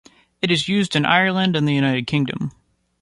It 0.41 0.49
is 0.49 0.67
used 0.67 0.95
in 0.95 1.05
Ireland 1.05 1.55
and 1.55 1.67
the 1.67 1.75
United 1.75 2.07
Kingdom. 2.07 2.51